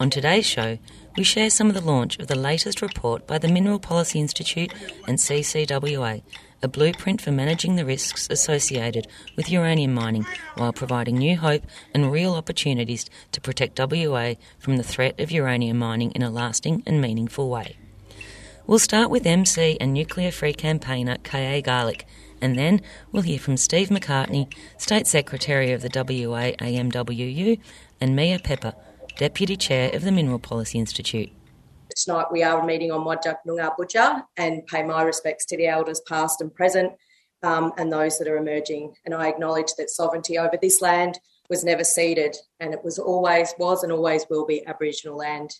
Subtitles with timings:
[0.00, 0.78] On today's show,
[1.18, 4.72] we share some of the launch of the latest report by the Mineral Policy Institute
[5.06, 6.22] and CCWA,
[6.62, 9.06] a blueprint for managing the risks associated
[9.36, 14.82] with uranium mining while providing new hope and real opportunities to protect WA from the
[14.82, 17.76] threat of uranium mining in a lasting and meaningful way.
[18.66, 21.60] We'll start with MC and nuclear free campaigner K.A.
[21.60, 22.06] Garlick,
[22.40, 22.80] and then
[23.12, 27.60] we'll hear from Steve McCartney, State Secretary of the WA AMWU,
[28.00, 28.72] and Mia Pepper,
[29.18, 31.30] Deputy Chair of the Mineral Policy Institute.
[31.94, 36.00] Tonight we are meeting on Whadjuk Noongar boodja and pay my respects to the elders
[36.08, 36.94] past and present
[37.42, 38.94] um, and those that are emerging.
[39.04, 41.20] And I acknowledge that sovereignty over this land
[41.50, 45.54] was never ceded and it was always was and always will be Aboriginal land.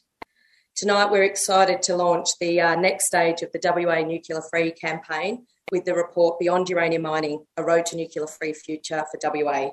[0.76, 5.46] Tonight we're excited to launch the uh, next stage of the WA Nuclear Free campaign
[5.70, 9.70] with the report Beyond Uranium Mining, A Road to Nuclear Free Future for WA.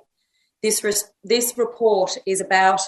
[0.62, 0.86] This,
[1.24, 2.82] this report is about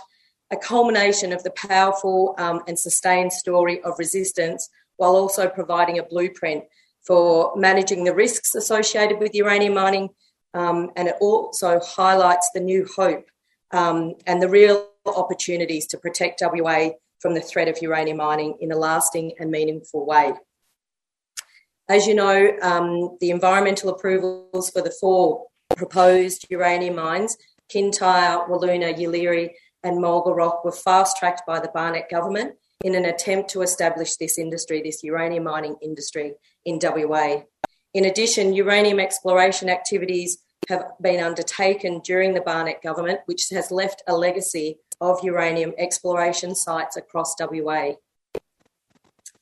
[0.52, 6.03] a culmination of the powerful um, and sustained story of resistance while also providing a
[6.03, 6.66] blueprint
[7.02, 10.09] for managing the risks associated with uranium mining.
[10.53, 13.25] Um, and it also highlights the new hope
[13.72, 16.92] um, and the real opportunities to protect WA
[17.23, 20.33] from the threat of uranium mining in a lasting and meaningful way.
[21.89, 25.45] As you know, um, the environmental approvals for the four
[25.77, 27.38] proposed uranium mines,
[27.69, 29.52] Kintyre, Wiluna, Yeelirrie,
[29.83, 34.17] and Mulga Rock, were fast tracked by the Barnett government in an attempt to establish
[34.17, 36.33] this industry, this uranium mining industry
[36.65, 37.43] in WA.
[37.93, 44.03] In addition, uranium exploration activities have been undertaken during the Barnett government, which has left
[44.08, 47.91] a legacy of uranium exploration sites across WA.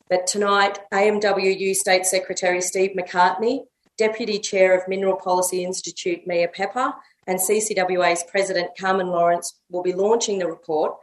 [0.10, 6.92] But tonight, AMWU State Secretary Steve McCartney, Deputy Chair of Mineral Policy Institute Mia Pepper,
[7.28, 10.96] and CCWA's President Carmen Lawrence will be launching the report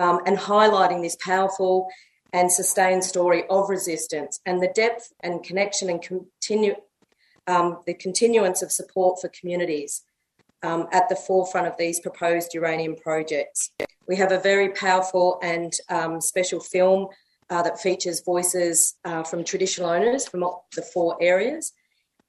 [0.00, 1.88] um, and highlighting this powerful
[2.32, 6.74] and sustained story of resistance and the depth and connection and continue
[7.46, 10.02] um, the continuance of support for communities
[10.62, 13.70] um, at the forefront of these proposed uranium projects.
[14.06, 17.08] We have a very powerful and um, special film
[17.48, 20.44] uh, that features voices uh, from traditional owners from
[20.74, 21.72] the four areas.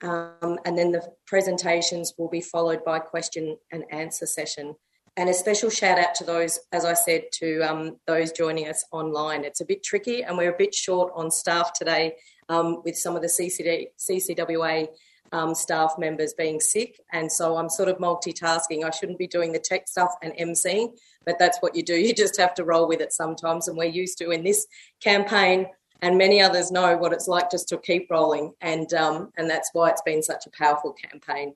[0.01, 4.75] Um, and then the presentations will be followed by question and answer session.
[5.17, 8.85] And a special shout out to those, as I said, to um, those joining us
[8.91, 9.43] online.
[9.43, 12.15] It's a bit tricky, and we're a bit short on staff today
[12.47, 14.87] um, with some of the CCD, CCWA
[15.31, 16.99] um, staff members being sick.
[17.11, 18.83] And so I'm sort of multitasking.
[18.83, 21.95] I shouldn't be doing the tech stuff and emceeing, but that's what you do.
[22.11, 23.67] You just have to roll with it sometimes.
[23.67, 24.67] And we're used to in this
[25.01, 25.67] campaign,
[26.01, 28.53] and many others know what it's like just to keep rolling.
[28.59, 31.53] And, um, and that's why it's been such a powerful campaign.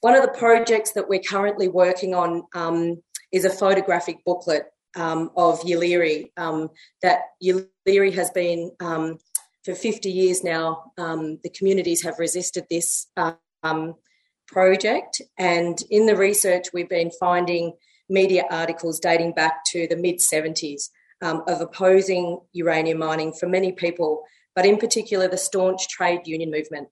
[0.00, 4.66] One of the projects that we're currently working on um, is a photographic booklet
[4.96, 6.70] um, of Yeelirrie um,
[7.02, 9.18] that Yeelirrie has been um,
[9.68, 13.08] for 50 years now, um, the communities have resisted this
[13.62, 13.96] um,
[14.46, 15.20] project.
[15.38, 17.74] And in the research, we've been finding
[18.08, 20.88] media articles dating back to the mid 70s
[21.20, 24.22] um, of opposing uranium mining for many people,
[24.56, 26.88] but in particular the staunch trade union movement.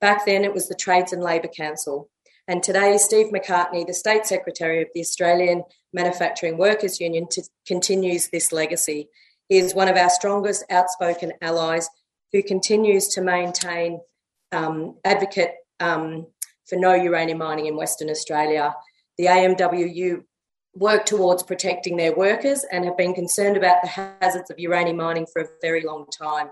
[0.00, 2.10] Back then, it was the Trades and Labour Council.
[2.48, 8.30] And today, Steve McCartney, the State Secretary of the Australian Manufacturing Workers Union, t- continues
[8.30, 9.10] this legacy.
[9.48, 11.88] He is one of our strongest outspoken allies
[12.32, 14.00] who continues to maintain
[14.52, 16.26] um, advocate um,
[16.66, 18.74] for no uranium mining in Western Australia.
[19.18, 20.24] The AMWU
[20.74, 25.26] work towards protecting their workers and have been concerned about the hazards of uranium mining
[25.32, 26.48] for a very long time.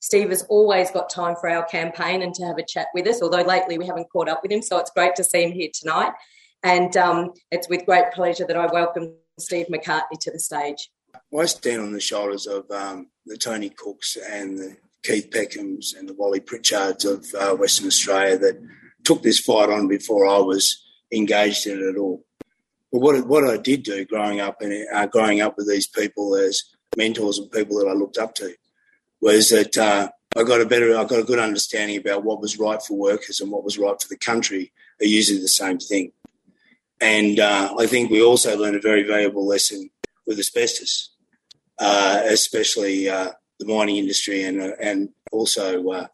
[0.00, 3.22] Steve has always got time for our campaign and to have a chat with us,
[3.22, 5.70] although lately we haven't caught up with him, so it's great to see him here
[5.72, 6.12] tonight.
[6.62, 10.90] And um, it's with great pleasure that I welcome Steve McCartney to the stage.
[11.36, 16.08] I stand on the shoulders of um, the Tony Cooks and the Keith Peckhams and
[16.08, 18.60] the Wally Pritchards of uh, Western Australia that
[19.04, 22.24] took this fight on before I was engaged in it at all.
[22.90, 26.34] But what what I did do growing up and uh, growing up with these people
[26.36, 26.62] as
[26.96, 28.54] mentors and people that I looked up to
[29.20, 32.58] was that uh, I got a better, I got a good understanding about what was
[32.58, 36.12] right for workers and what was right for the country are usually the same thing.
[37.00, 39.90] And uh, I think we also learned a very valuable lesson
[40.26, 41.10] with asbestos,
[41.78, 43.32] uh, especially uh,
[43.64, 46.06] the mining industry and uh, and also uh,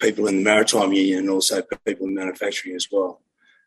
[0.00, 3.20] people in the maritime union and also people in manufacturing as well.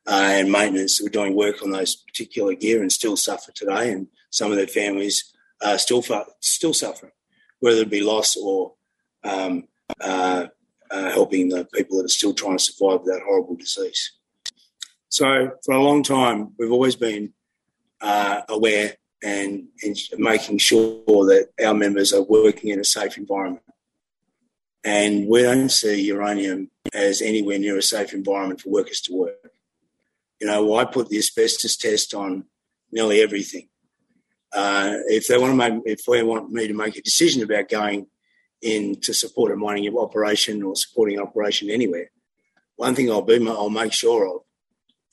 [0.08, 3.92] Uh, and maintenance who were doing work on those particular gear and still suffer today,
[3.92, 5.34] and some of their families
[5.64, 6.04] are still
[6.42, 7.12] still suffering,
[7.60, 8.74] whether it be loss or
[9.24, 9.68] um,
[10.00, 10.46] uh,
[10.92, 14.12] uh, helping the people that are still trying to survive that horrible disease.
[15.10, 17.34] So, for a long time, we've always been
[18.02, 18.96] uh, aware
[19.26, 23.64] and, and, making sure that our members are working in a safe environment.
[24.84, 29.52] And we don't see uranium as anywhere near a safe environment for workers to work.
[30.40, 32.46] You know, I put the asbestos test on
[32.92, 33.68] nearly everything.
[34.54, 37.68] Uh, if they want to make, if they want me to make a decision about
[37.68, 38.06] going
[38.62, 42.12] in to support a mining operation or supporting an operation anywhere,
[42.76, 44.42] one thing I'll be, I'll make sure of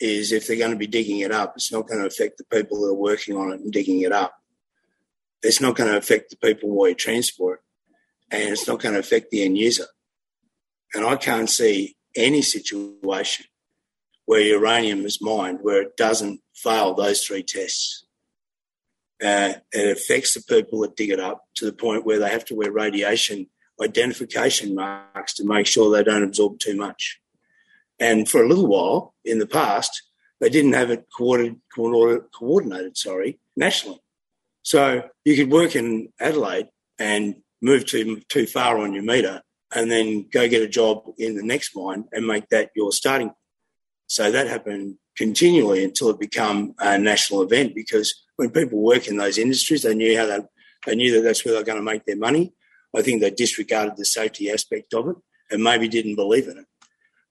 [0.02, 2.44] is if they're going to be digging it up, it's not going to affect the
[2.44, 4.34] people that are working on it and digging it up.
[5.43, 7.62] It's not going to affect the people while you transport
[8.31, 9.87] and it's not going to affect the end user.
[10.93, 13.46] And I can't see any situation
[14.26, 18.05] where uranium is mined where it doesn't fail those three tests.
[19.22, 22.44] Uh, it affects the people that dig it up to the point where they have
[22.46, 23.46] to wear radiation
[23.81, 27.20] identification marks to make sure they don't absorb too much.
[28.02, 30.02] And for a little while in the past,
[30.40, 34.00] they didn't have it coordinated, sorry, nationally.
[34.62, 36.69] So you could work in Adelaide
[36.99, 39.43] and move too, too far on your meter
[39.75, 43.32] and then go get a job in the next mine and make that your starting
[44.12, 49.16] so that happened continually until it became a national event because when people work in
[49.16, 50.40] those industries, they knew how they,
[50.84, 52.52] they knew that that's where they're going to make their money.
[52.94, 55.16] I think they disregarded the safety aspect of it
[55.50, 56.66] and maybe didn't believe in it.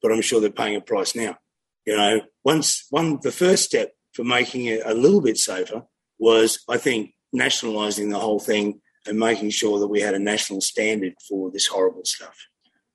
[0.01, 1.37] But I'm sure they're paying a price now.
[1.85, 5.83] You know, once one the first step for making it a little bit safer
[6.19, 10.61] was, I think, nationalising the whole thing and making sure that we had a national
[10.61, 12.35] standard for this horrible stuff.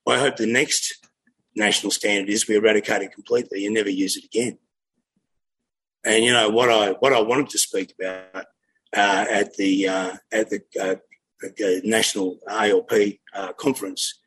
[0.08, 1.04] I hope the next
[1.56, 4.58] national standard is we eradicate it completely and never use it again.
[6.04, 8.46] And you know what I what I wanted to speak about
[8.96, 10.94] uh, at the uh, at the, uh,
[11.82, 12.92] national ALP
[13.34, 14.20] uh, conference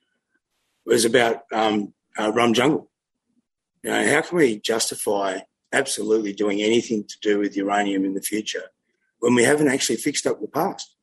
[0.86, 2.90] was about um, uh, rum jungle.
[3.84, 5.40] You know, how can we justify
[5.72, 8.64] absolutely doing anything to do with uranium in the future
[9.20, 10.96] when we haven't actually fixed up the past?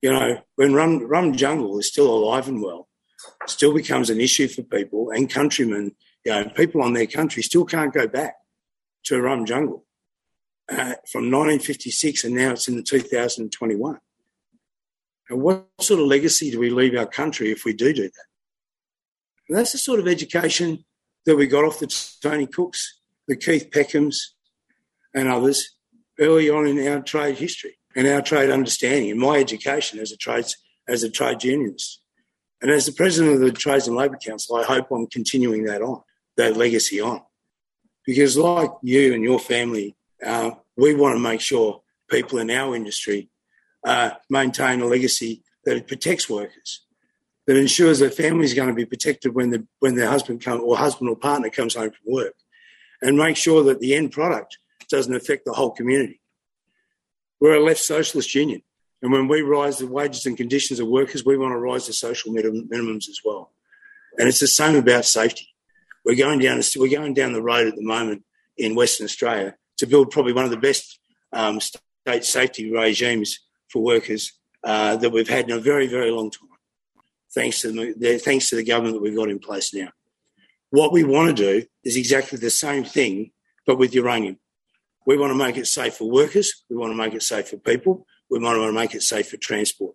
[0.00, 2.88] You know, when rum, rum jungle is still alive and well,
[3.46, 5.94] still becomes an issue for people and countrymen,
[6.24, 8.34] you know, people on their country still can't go back
[9.04, 9.84] to a rum jungle
[10.68, 13.98] uh, from 1956 and now it's in the 2021.
[15.28, 18.31] And what sort of legacy do we leave our country if we do do that?
[19.52, 20.82] And that's the sort of education
[21.26, 21.86] that we got off the
[22.22, 24.16] Tony Cooks, the Keith Peckhams,
[25.14, 25.76] and others
[26.18, 30.16] early on in our trade history and our trade understanding and my education as a
[30.16, 30.56] trades
[30.88, 32.00] as a trade unionist.
[32.62, 35.82] And as the president of the Trades and Labour Council, I hope I'm continuing that
[35.82, 36.00] on,
[36.38, 37.20] that legacy on.
[38.06, 39.94] Because, like you and your family,
[40.24, 43.28] uh, we want to make sure people in our industry
[43.84, 46.86] uh, maintain a legacy that protects workers,
[47.52, 50.62] that ensures that families are going to be protected when, the, when their husband come,
[50.62, 52.34] or husband or partner comes home from work,
[53.02, 54.56] and make sure that the end product
[54.88, 56.18] doesn't affect the whole community.
[57.40, 58.62] We're a left socialist union.
[59.02, 61.92] And when we rise the wages and conditions of workers, we want to rise the
[61.92, 63.52] social minimums as well.
[64.18, 65.48] And it's the same about safety.
[66.06, 68.24] We're going down we're going down the road at the moment
[68.56, 70.98] in Western Australia to build probably one of the best
[71.34, 74.32] um, state safety regimes for workers
[74.64, 76.48] uh, that we've had in a very very long time.
[77.34, 79.88] Thanks to the thanks to the government that we've got in place now.
[80.70, 83.32] What we want to do is exactly the same thing,
[83.66, 84.38] but with uranium.
[85.06, 86.64] We want to make it safe for workers.
[86.70, 89.36] We want to make it safe for people we want to make it safe for
[89.36, 89.94] transport.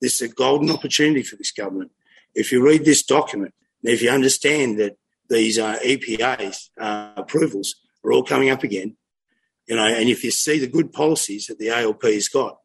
[0.00, 1.90] This is a golden opportunity for this government.
[2.32, 4.96] If you read this document, and if you understand that
[5.28, 7.74] these uh, EPA uh, approvals
[8.04, 8.96] are all coming up again,
[9.66, 12.58] you know, and if you see the good policies that the ALP has got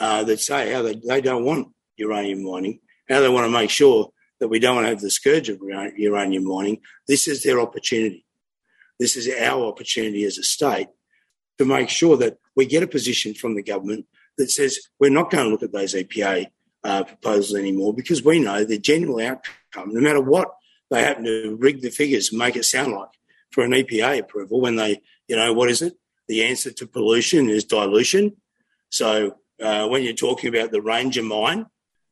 [0.00, 1.68] uh, that say how they, they don't want
[1.98, 5.60] uranium mining, how they want to make sure that we don't have the scourge of
[5.96, 8.24] uranium mining, this is their opportunity.
[8.98, 10.88] This is our opportunity as a state
[11.58, 14.06] to make sure that we get a position from the government
[14.38, 16.46] that says we're not going to look at those EPA
[16.84, 20.48] uh, proposals anymore because we know the general outcome, no matter what
[20.90, 23.08] they happen to rig the figures and make it sound like
[23.50, 25.94] for an EPA approval, when they, you know, what is it?
[26.28, 28.36] The answer to pollution is dilution.
[28.90, 31.66] So uh, when you're talking about the Ranger mine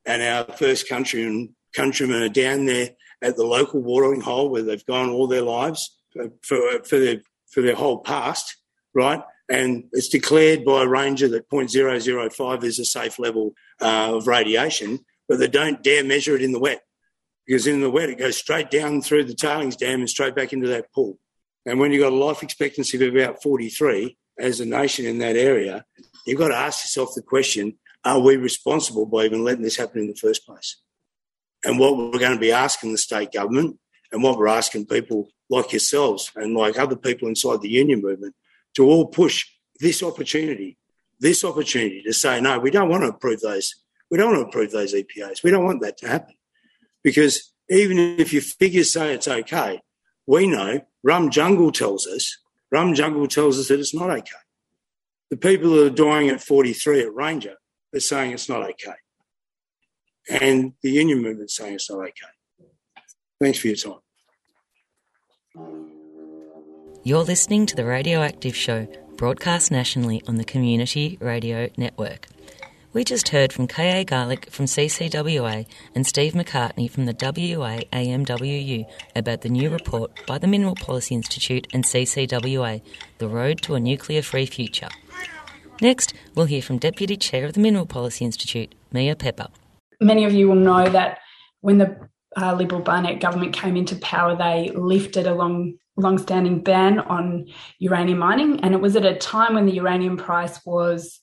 [0.05, 2.91] and our first country in countrymen are down there
[3.23, 5.97] at the local watering hole where they've gone all their lives
[6.43, 8.57] for, for their for their whole past,
[8.95, 9.23] right?
[9.49, 15.01] And it's declared by a ranger that 0.005 is a safe level uh, of radiation,
[15.29, 16.83] but they don't dare measure it in the wet
[17.47, 20.53] because in the wet it goes straight down through the tailings dam and straight back
[20.53, 21.19] into that pool.
[21.67, 25.37] And when you've got a life expectancy of about 43 as a nation in that
[25.37, 25.85] area,
[26.27, 30.01] you've got to ask yourself the question are we responsible by even letting this happen
[30.01, 30.77] in the first place?
[31.65, 33.79] And what we're going to be asking the state government
[34.11, 38.35] and what we're asking people like yourselves and like other people inside the union movement
[38.75, 39.47] to all push
[39.79, 40.77] this opportunity,
[41.21, 43.75] this opportunity to say, no, we don't want to approve those.
[44.11, 45.43] We don't want to approve those EPAs.
[45.43, 46.35] We don't want that to happen.
[47.05, 49.81] Because even if your figures say it's okay,
[50.27, 52.39] we know Rum Jungle tells us,
[52.71, 54.31] Rum Jungle tells us that it's not okay.
[55.31, 57.57] The people that are dying at 43 at Ranger
[57.95, 58.95] are saying it's not okay.
[60.29, 62.13] And the union movement's saying it's not okay.
[63.41, 63.99] Thanks for your time.
[67.05, 72.29] You're listening to the Radioactive Show, broadcast nationally on the Community Radio Network.
[72.93, 74.05] We just heard from K.A.
[74.05, 78.85] Garlick from CCWA and Steve McCartney from the WA AMWU
[79.17, 82.83] about the new report by the Mineral Policy Institute and CCWA,
[83.17, 84.91] The Road to a Nuclear Free Future.
[85.83, 89.49] Next, we'll hear from Deputy Chair of the Mineral Policy Institute, Mia Pepper.
[90.01, 91.19] Many of you will know that
[91.61, 92.09] when the
[92.41, 97.47] uh, Liberal Barnett government came into power, they lifted a long long-standing ban on
[97.79, 101.21] uranium mining and it was at a time when the uranium price was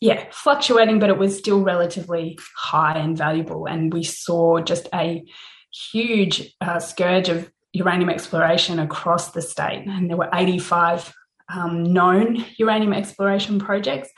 [0.00, 3.66] yeah, fluctuating, but it was still relatively high and valuable.
[3.66, 5.22] And we saw just a
[5.92, 9.84] huge uh, scourge of uranium exploration across the state.
[9.86, 11.14] And there were 85
[11.54, 14.10] um, known uranium exploration projects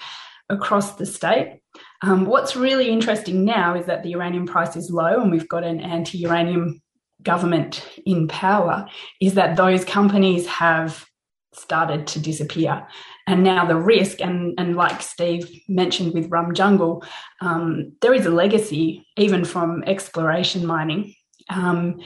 [0.49, 1.61] across the state.
[2.03, 5.65] Um, what's really interesting now is that the uranium price is low and we've got
[5.65, 6.83] an anti uranium
[7.23, 8.87] government in power,
[9.21, 11.07] is that those companies have
[11.55, 12.87] started to disappear.
[13.27, 17.03] And now the risk, and, and like Steve mentioned with Rum Jungle,
[17.41, 21.15] um, there is a legacy even from exploration mining.
[21.49, 22.01] Um,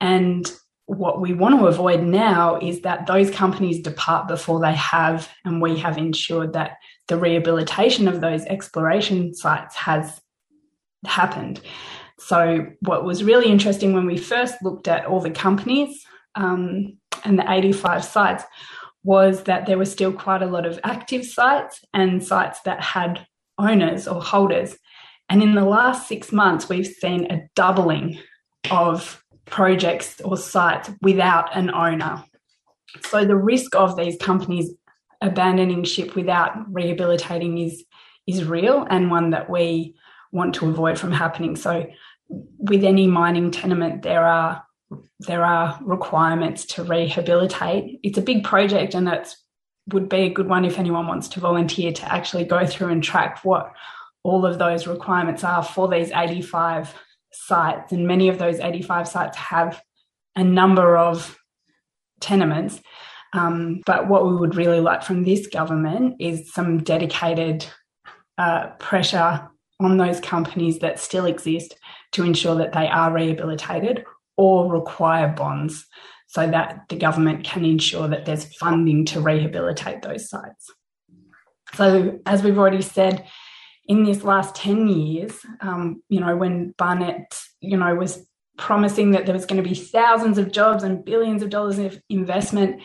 [0.00, 0.50] and
[0.86, 5.62] what we want to avoid now is that those companies depart before they have, and
[5.62, 6.76] we have ensured that
[7.08, 10.20] the rehabilitation of those exploration sites has
[11.06, 11.60] happened.
[12.18, 17.38] So, what was really interesting when we first looked at all the companies um, and
[17.38, 18.44] the 85 sites
[19.02, 23.26] was that there were still quite a lot of active sites and sites that had
[23.58, 24.76] owners or holders.
[25.28, 28.18] And in the last six months, we've seen a doubling
[28.70, 32.24] of projects or sites without an owner.
[33.02, 34.70] So the risk of these companies
[35.20, 37.84] abandoning ship without rehabilitating is
[38.26, 39.94] is real and one that we
[40.32, 41.56] want to avoid from happening.
[41.56, 41.86] So
[42.58, 44.64] with any mining tenement, there are
[45.20, 48.00] there are requirements to rehabilitate.
[48.02, 49.34] It's a big project, and that
[49.92, 53.02] would be a good one if anyone wants to volunteer to actually go through and
[53.02, 53.72] track what
[54.22, 56.94] all of those requirements are for these 85
[57.34, 57.92] sites.
[57.92, 59.82] And many of those 85 sites have
[60.36, 61.36] a number of
[62.20, 62.80] tenements.
[63.32, 67.66] Um, but what we would really like from this government is some dedicated
[68.38, 69.48] uh, pressure
[69.80, 71.76] on those companies that still exist
[72.12, 74.04] to ensure that they are rehabilitated
[74.36, 75.86] or require bonds
[76.28, 80.72] so that the government can ensure that there's funding to rehabilitate those sites.
[81.74, 83.26] So, as we've already said,
[83.86, 88.26] in this last 10 years, um, you know, when Barnett, you know, was
[88.56, 92.00] promising that there was going to be thousands of jobs and billions of dollars of
[92.08, 92.80] investment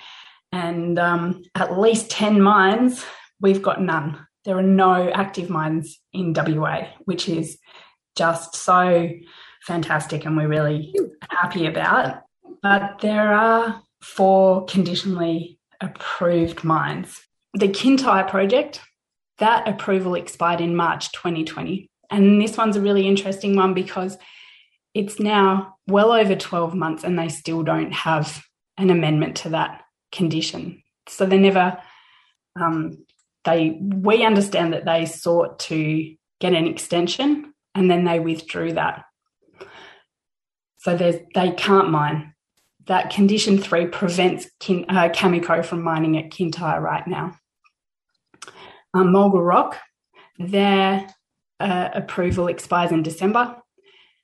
[0.52, 3.06] and um, at least 10 mines,
[3.40, 4.26] we've got none.
[4.46, 7.60] There are no active mines in WA, which is
[8.16, 9.10] just so
[9.64, 10.94] fantastic and we're really
[11.30, 12.24] happy about.
[12.62, 17.22] But there are four conditionally approved mines.
[17.54, 18.82] The Kintyre project,
[19.40, 21.90] that approval expired in March 2020.
[22.10, 24.18] And this one's a really interesting one because
[24.94, 28.44] it's now well over 12 months and they still don't have
[28.78, 29.82] an amendment to that
[30.12, 30.84] condition.
[31.08, 31.78] So they never,
[32.60, 33.06] um,
[33.46, 39.06] they, we understand that they sought to get an extension and then they withdrew that.
[40.80, 42.34] So they can't mine.
[42.88, 47.36] That condition three prevents kin, uh, Cameco from mining at Kintyre right now.
[48.94, 49.78] Um, Mulga Rock,
[50.38, 51.08] their
[51.60, 53.56] uh, approval expires in December,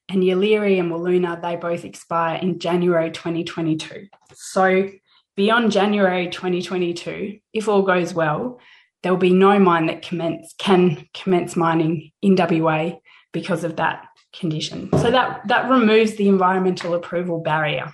[0.09, 4.07] and Yeelirrie and Wiluna, they both expire in January 2022.
[4.33, 4.89] So
[5.35, 8.59] beyond January 2022, if all goes well,
[9.03, 12.93] there will be no mine that commence, can commence mining in WA
[13.33, 14.05] because of that
[14.37, 14.89] condition.
[14.93, 17.91] So that, that removes the environmental approval barrier.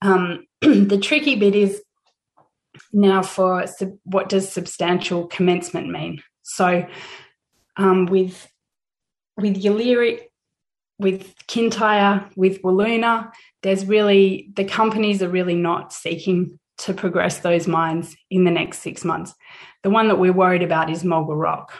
[0.00, 1.82] Um, the tricky bit is
[2.92, 6.22] now for sub, what does substantial commencement mean?
[6.42, 6.86] So
[7.76, 8.48] um, with
[9.36, 10.20] with Yeelirrie,
[10.98, 17.68] with Kintyre, with Wiluna, there's really the companies are really not seeking to progress those
[17.68, 19.34] mines in the next six months.
[19.82, 21.72] The one that we're worried about is Mulga Rock.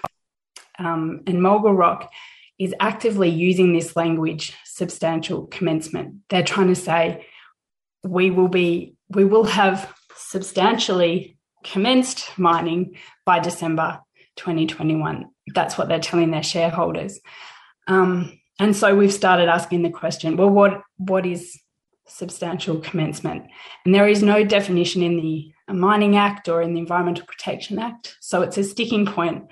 [0.78, 2.10] Um, and Mulga Rock
[2.58, 6.16] is actively using this language, substantial commencement.
[6.28, 7.26] They're trying to say
[8.04, 14.00] we will be, we will have substantially commenced mining by December
[14.36, 15.26] 2021.
[15.54, 17.20] That's what they're telling their shareholders.
[17.86, 21.58] Um, and so we've started asking the question, well, what what is
[22.06, 23.44] substantial commencement?
[23.84, 28.16] And there is no definition in the Mining Act or in the Environmental Protection Act.
[28.20, 29.46] So it's a sticking point.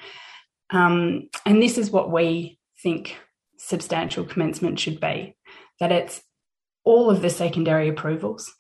[0.71, 3.17] Um, and this is what we think
[3.57, 5.37] substantial commencement should be
[5.81, 6.23] that it's
[6.85, 8.53] all of the secondary approvals,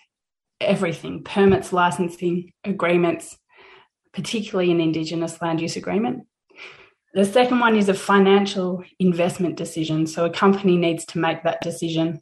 [0.61, 3.37] everything permits, licensing, agreements,
[4.13, 6.27] particularly an Indigenous land use agreement.
[7.15, 10.07] The second one is a financial investment decision.
[10.07, 12.21] So a company needs to make that decision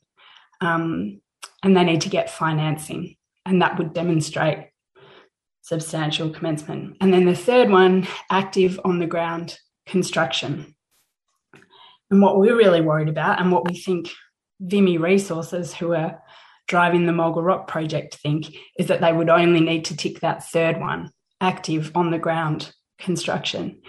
[0.60, 1.20] um,
[1.62, 4.70] and they need to get financing, and that would demonstrate
[5.62, 6.96] substantial commencement.
[7.00, 10.74] And then the third one, active on the ground construction.
[12.10, 14.10] And what we're really worried about, and what we think
[14.60, 16.22] Vimy Resources, who are
[16.68, 20.48] driving the Mulga Rock project, think, is that they would only need to tick that
[20.48, 21.10] third one,
[21.40, 23.80] active on the ground construction.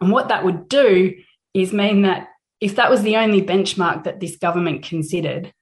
[0.00, 1.14] And what that would do
[1.52, 2.28] is mean that
[2.60, 5.52] if that was the only benchmark that this government considered,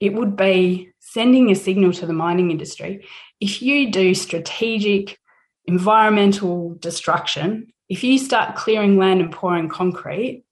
[0.00, 3.06] it would be sending a signal to the mining industry.
[3.40, 5.18] If you do strategic
[5.64, 10.44] environmental destruction, if you start clearing land and pouring concrete,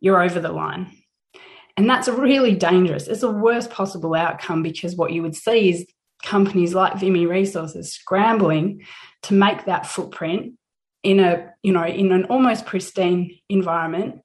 [0.00, 1.01] you're over the line.
[1.76, 3.08] And that's really dangerous.
[3.08, 5.86] It's the worst possible outcome because what you would see is
[6.22, 8.84] companies like Vimy Resources scrambling
[9.22, 10.54] to make that footprint
[11.02, 14.20] in a you know in an almost pristine environment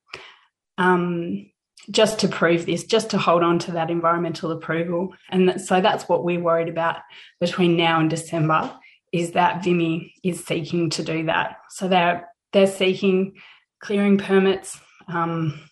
[0.78, 1.50] um,
[1.89, 5.13] just to prove this, just to hold on to that environmental approval.
[5.30, 6.98] And that, so that's what we're worried about
[7.39, 8.72] between now and December
[9.13, 11.58] is that Vimy is seeking to do that.
[11.69, 13.36] So they're they're seeking
[13.80, 14.80] clearing permits.
[15.08, 15.66] Um,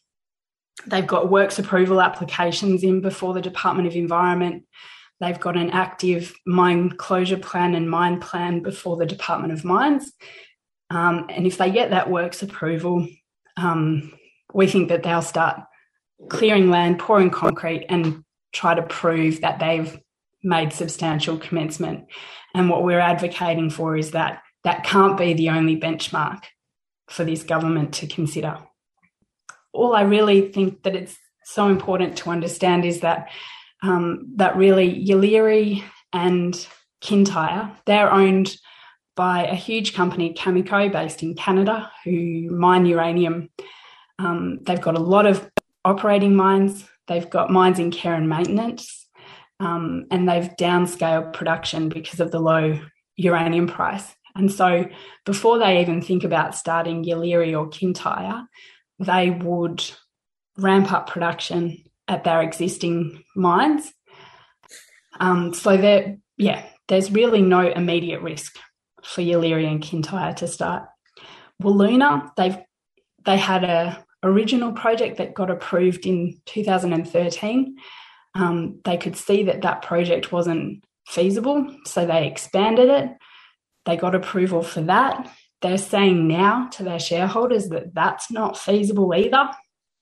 [0.88, 4.64] they've got works approval applications in before the Department of Environment.
[5.20, 10.12] They've got an active mine closure plan and mine plan before the Department of Mines.
[10.90, 13.08] Um, and if they get that works approval,
[13.58, 14.14] um,
[14.54, 15.62] we think that they'll start
[16.30, 20.00] clearing land, pouring concrete, and try to prove that they've
[20.44, 22.06] made substantial commencement.
[22.54, 26.44] And what we're advocating for is that that can't be the only benchmark
[27.10, 28.60] for this government to consider.
[29.76, 33.30] All I really think that it's so important to understand is that
[33.84, 36.68] um, that really Yeelirrie and
[37.02, 38.56] Kintyre, they're owned
[39.16, 43.50] by a huge company, Cameco, based in Canada, who mine uranium.
[44.20, 45.50] Um, they've got a lot of
[45.84, 49.08] operating mines, they've got mines in care and maintenance,
[49.60, 52.80] um, and they've downscaled production because of the low
[53.16, 54.16] uranium price.
[54.36, 54.86] And so,
[55.26, 58.44] before they even think about starting Yeelirrie or Kintyre,
[58.99, 59.84] they would
[60.58, 63.91] ramp up production at their existing mines.
[65.19, 68.58] Um, so there, yeah, there's really no immediate risk
[69.03, 70.88] for Yeelirrie and Kintyre to start.
[71.62, 72.58] Wiluna, they've
[73.25, 77.77] they had a original project that got approved in 2013,
[78.36, 83.10] um, they could see that that project wasn't feasible, so they expanded it.
[83.86, 85.31] They got approval for that.
[85.62, 89.50] They're saying now to their shareholders that that's not feasible either,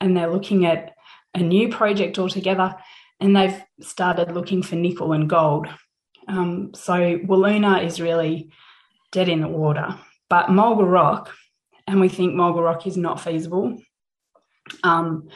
[0.01, 0.93] and they're looking at
[1.33, 2.75] a new project altogether.
[3.19, 5.67] And they've started looking for nickel and gold.
[6.27, 8.51] Um, so Wiluna is really
[9.11, 9.97] dead in the water.
[10.29, 11.31] But Mulga Rock,
[11.87, 13.77] and we think Mulga Rock is not feasible.
[14.83, 15.29] Um,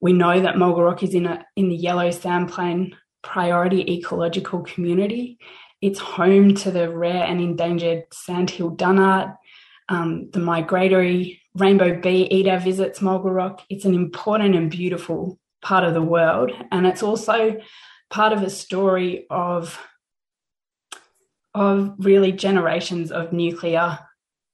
[0.00, 5.38] we know that Mulga Rock is in, a, in the Yellow Sandplain Priority Ecological Community.
[5.80, 9.36] It's home to the rare and endangered sandhill dunnart.
[9.88, 13.62] Um, the migratory rainbow bee eater visits Mulga Rock.
[13.70, 17.60] It's an important and beautiful part of the world, and it's also
[18.10, 19.80] part of a story of
[21.54, 23.98] of really generations of nuclear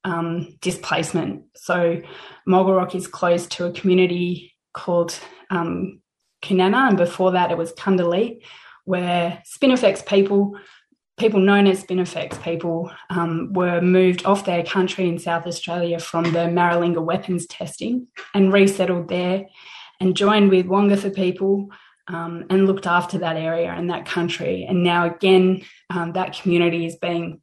[0.04, 1.44] um, displacement.
[1.56, 2.00] So
[2.48, 5.18] Mulga Rock is close to a community called
[5.50, 6.00] um,
[6.50, 8.42] and before that it was Cundeelee,
[8.84, 10.58] where Spinifex people,
[11.16, 16.24] people known as Spinifex people, um, were moved off their country in South Australia from
[16.24, 19.46] the Maralinga weapons testing and resettled there.
[20.00, 21.70] and joined with Wongatha people
[22.08, 24.66] um, and looked after that area and that country.
[24.68, 27.40] And now again, um, that community is being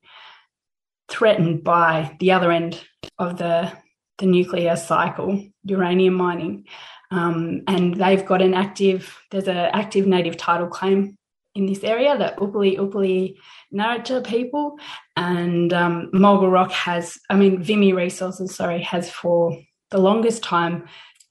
[1.10, 2.80] threatened by the other end
[3.18, 3.72] of the
[4.18, 6.66] the nuclear cycle, uranium mining.
[7.10, 11.18] Um, and they've got an active, there's an active native title claim
[11.56, 13.36] in this area, the Upurli Upurli
[13.74, 14.78] Nguratja people.
[15.16, 19.58] And um, Rock has, I mean, Vimy Resources, sorry, has for
[19.90, 20.86] the longest time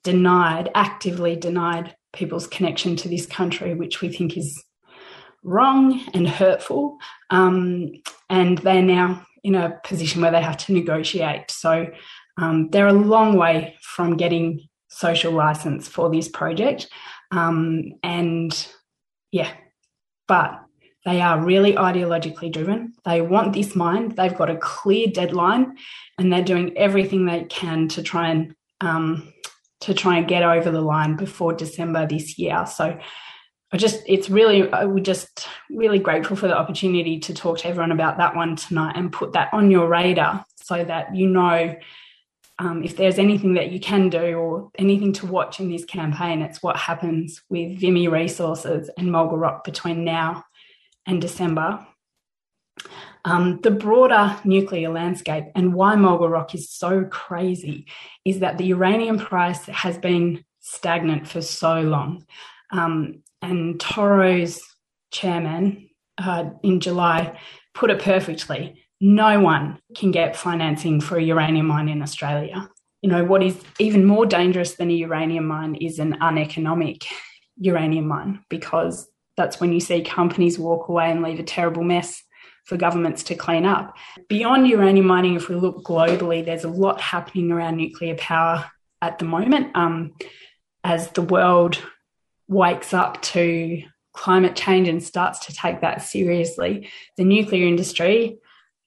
[0.05, 4.63] denied, actively denied people's connection to this country, which we think is
[5.43, 6.99] wrong and hurtful.
[7.31, 7.93] Um,
[8.29, 11.51] and they're now in a position where they have to negotiate.
[11.51, 11.87] So
[12.37, 16.89] um, they're a long way from getting social license for this project.
[17.31, 18.69] Um, and
[19.33, 19.53] yeah,
[20.31, 20.65] but
[21.05, 22.93] they are really ideologically driven.
[23.05, 24.11] They want this mine.
[24.11, 25.77] They've got a clear deadline,
[26.19, 29.33] and they're doing everything they can to try and um,
[29.81, 32.65] to try and get over the line before December this year.
[32.67, 32.97] So
[33.73, 37.91] I just, it's really, we're just really grateful for the opportunity to talk to everyone
[37.91, 41.75] about that one tonight and put that on your radar so that you know
[42.61, 46.43] um, if there's anything that you can do or anything to watch in this campaign,
[46.43, 50.45] it's what happens with Vimy Resources and Mulga Rock between now
[51.07, 51.87] and December.
[53.25, 57.87] Um, the broader nuclear landscape and why Mulga Rock is so crazy
[58.27, 62.27] is that the uranium price has been stagnant for so long.
[62.73, 64.61] Um, and Toro's
[65.11, 67.39] chairman uh, in July
[67.73, 72.69] put it perfectly no one can get financing for a uranium mine in Australia.
[73.03, 77.07] You know, what is even more dangerous than a uranium mine is an uneconomic
[77.57, 82.23] uranium mine because that's when you see companies walk away and leave a terrible mess
[82.65, 83.97] for governments to clean up.
[84.29, 89.19] Beyond uranium mining, if we look globally, there's a lot happening around nuclear power at
[89.19, 89.75] the moment.
[89.75, 90.13] Um,
[90.85, 91.79] as the world
[92.49, 93.83] wakes up to
[94.13, 98.39] climate change and starts to take that seriously, the nuclear industry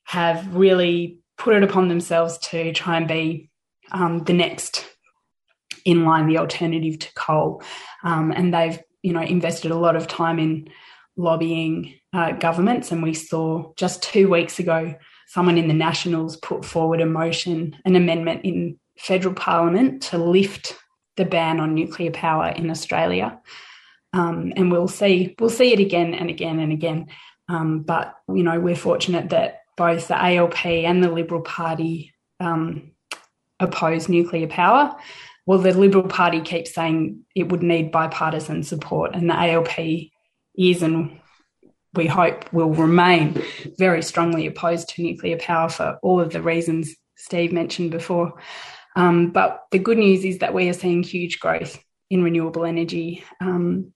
[0.03, 3.49] have really put it upon themselves to try and be
[3.91, 4.85] um, the next
[5.85, 7.61] in line, the alternative to coal.
[8.03, 10.69] Um, and they've, you know, invested a lot of time in
[11.17, 12.91] lobbying uh, governments.
[12.91, 14.95] And we saw just two weeks ago,
[15.27, 20.77] someone in the Nationals put forward a motion, an amendment in federal parliament to lift
[21.17, 23.39] the ban on nuclear power in Australia.
[24.13, 27.07] Um, and we'll see we'll see it again and again and again.
[27.49, 32.91] Um, but you know we're fortunate that both the ALP and the Liberal Party um,
[33.59, 34.95] oppose nuclear power.
[35.45, 40.11] Well, the Liberal Party keeps saying it would need bipartisan support, and the ALP
[40.57, 41.19] is and
[41.93, 43.41] we hope will remain
[43.77, 48.33] very strongly opposed to nuclear power for all of the reasons Steve mentioned before.
[48.95, 53.23] Um, but the good news is that we are seeing huge growth in renewable energy.
[53.39, 53.93] Um,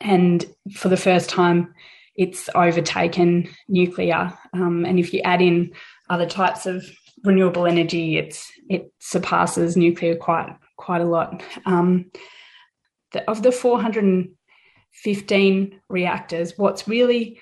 [0.00, 1.74] and for the first time,
[2.18, 4.36] it's overtaken nuclear.
[4.52, 5.72] Um, and if you add in
[6.10, 6.84] other types of
[7.24, 11.42] renewable energy, it's it surpasses nuclear quite quite a lot.
[11.64, 12.10] Um,
[13.12, 17.40] the, of the 415 reactors, what's really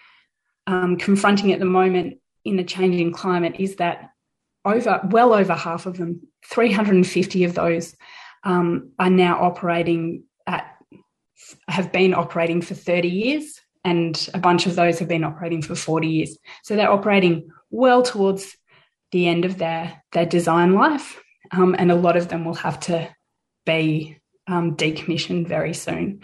[0.66, 4.10] um, confronting at the moment in a changing climate is that
[4.64, 7.96] over well over half of them, 350 of those,
[8.44, 10.66] um, are now operating at
[11.66, 15.76] have been operating for 30 years and a bunch of those have been operating for
[15.76, 16.36] 40 years.
[16.64, 18.56] So they're operating well towards
[19.12, 21.22] the end of their, their design life,
[21.52, 23.08] um, and a lot of them will have to
[23.64, 24.18] be
[24.48, 26.22] um, decommissioned very soon.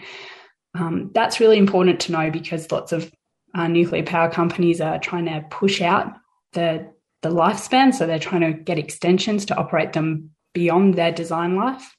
[0.75, 3.09] Um, that's really important to know because lots of
[3.55, 6.13] uh, nuclear power companies are trying to push out
[6.51, 11.55] the the lifespan, so they're trying to get extensions to operate them beyond their design
[11.55, 11.95] life.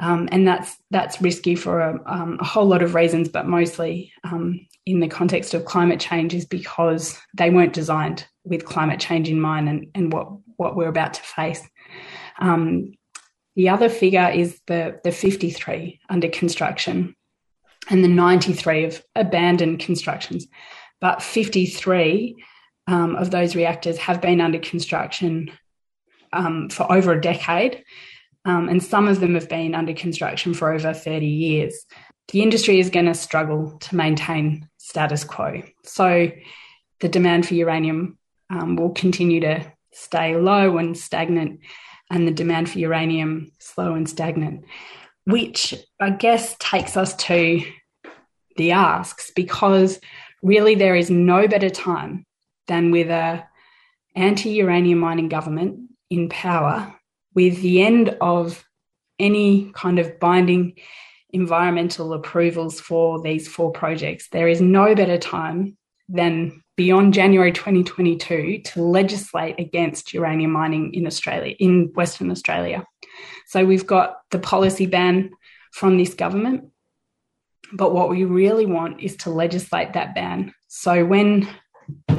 [0.00, 4.12] Um, and that's that's risky for a, um, a, whole lot of reasons, but mostly
[4.24, 9.28] um, in the context of climate change is because they weren't designed with climate change
[9.28, 11.62] in mind and, and what what we're about to face.
[12.38, 12.94] Um,
[13.56, 17.14] the other figure is the the 53 under construction,
[17.90, 20.46] and the 93 of abandoned constructions,
[21.02, 22.42] but 53
[22.86, 25.50] um, of those reactors have been under construction
[26.32, 27.84] um, for over a decade
[28.44, 31.84] um, and some of them have been under construction for over 30 years.
[32.28, 35.62] The industry is going to struggle to maintain status quo.
[35.84, 36.30] So
[37.00, 41.60] the demand for uranium um, will continue to stay low and stagnant,
[42.10, 44.64] and the demand for uranium slow and stagnant,
[45.24, 47.62] which I guess takes us to
[48.56, 50.00] the asks because
[50.42, 52.26] really there is no better time
[52.66, 53.44] than with a
[54.14, 56.94] anti-uranium mining government in power
[57.34, 58.64] with the end of
[59.18, 60.74] any kind of binding
[61.32, 64.28] environmental approvals for these four projects.
[64.30, 65.76] There is no better time
[66.08, 72.84] than beyond January 2022 to legislate against uranium mining in Australia, in Western Australia.
[73.46, 75.30] So we've got the policy ban
[75.72, 76.70] from this government,
[77.72, 80.54] but what we really want is to legislate that ban.
[80.68, 81.48] So when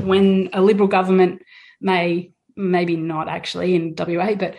[0.04, 1.42] when a Liberal government
[1.80, 4.56] may, maybe not actually in WA, but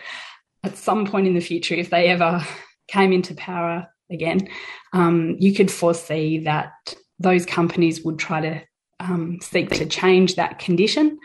[0.63, 2.45] at some point in the future, if they ever
[2.87, 4.47] came into power again,
[4.93, 6.71] um, you could foresee that
[7.19, 8.61] those companies would try to
[8.99, 11.19] um, seek to change that condition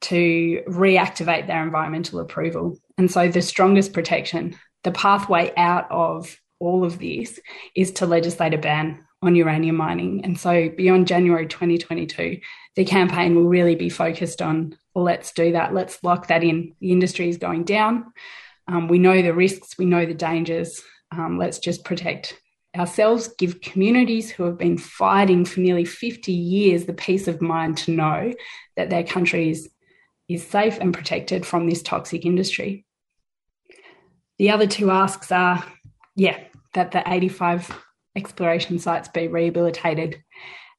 [0.00, 2.78] to reactivate their environmental approval.
[2.98, 7.40] And so, the strongest protection, the pathway out of all of this
[7.74, 10.24] is to legislate a ban on uranium mining.
[10.24, 12.40] And so, beyond January 2022,
[12.76, 16.74] the campaign will really be focused on let's do that, let's lock that in.
[16.80, 18.12] The industry is going down.
[18.68, 20.82] Um, we know the risks, we know the dangers.
[21.10, 22.38] Um, let's just protect
[22.76, 27.78] ourselves, give communities who have been fighting for nearly 50 years the peace of mind
[27.78, 28.32] to know
[28.76, 29.70] that their country is,
[30.28, 32.84] is safe and protected from this toxic industry.
[34.38, 35.64] The other two asks are
[36.14, 36.38] yeah,
[36.74, 37.70] that the 85
[38.16, 40.22] exploration sites be rehabilitated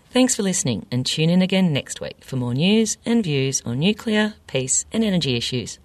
[0.09, 3.79] Thanks for listening and tune in again next week for more news and views on
[3.79, 5.79] nuclear, peace, and energy issues.